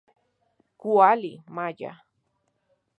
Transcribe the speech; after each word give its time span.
Kuali, 0.79 1.31
maya. 1.55 1.91